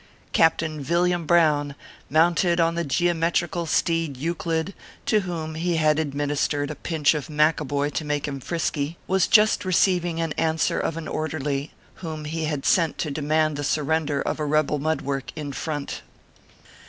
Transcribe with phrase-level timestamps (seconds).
[0.33, 1.75] Captain Villiam Brown,
[2.09, 4.73] mounted on the geomet rical steed Euclid,
[5.05, 9.63] to whom he had administered a pinch of Macaboy to make him frisky was just
[9.63, 10.33] re 344 ORPHEUS C.
[10.33, 10.33] KERB PAPERS.
[10.33, 14.39] ceiving the answer of an orderly, whom he htsr sent to demand the surrender of
[14.39, 16.01] a rebel mud work in front.